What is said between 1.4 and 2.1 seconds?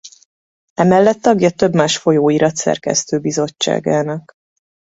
több más